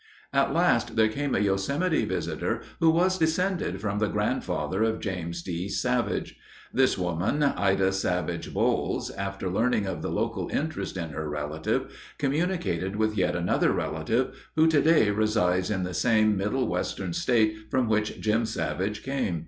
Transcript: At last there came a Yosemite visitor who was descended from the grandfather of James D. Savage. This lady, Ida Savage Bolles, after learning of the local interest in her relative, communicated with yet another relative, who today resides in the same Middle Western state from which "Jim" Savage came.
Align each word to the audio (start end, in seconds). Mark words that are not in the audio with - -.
At 0.33 0.51
last 0.51 0.95
there 0.95 1.09
came 1.09 1.35
a 1.35 1.39
Yosemite 1.39 2.05
visitor 2.05 2.63
who 2.79 2.89
was 2.89 3.19
descended 3.19 3.79
from 3.79 3.99
the 3.99 4.07
grandfather 4.07 4.81
of 4.81 4.99
James 4.99 5.43
D. 5.43 5.69
Savage. 5.69 6.37
This 6.73 6.97
lady, 6.97 7.43
Ida 7.43 7.91
Savage 7.91 8.51
Bolles, 8.51 9.11
after 9.11 9.47
learning 9.47 9.85
of 9.85 10.01
the 10.01 10.09
local 10.09 10.49
interest 10.49 10.97
in 10.97 11.11
her 11.11 11.29
relative, 11.29 11.95
communicated 12.17 12.95
with 12.95 13.15
yet 13.15 13.35
another 13.35 13.71
relative, 13.73 14.35
who 14.55 14.65
today 14.65 15.11
resides 15.11 15.69
in 15.69 15.83
the 15.83 15.93
same 15.93 16.35
Middle 16.35 16.67
Western 16.67 17.13
state 17.13 17.69
from 17.69 17.87
which 17.87 18.19
"Jim" 18.19 18.47
Savage 18.47 19.03
came. 19.03 19.39